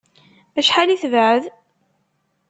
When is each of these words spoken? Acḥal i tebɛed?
Acḥal 0.59 0.89
i 0.89 0.97
tebɛed? 1.01 1.43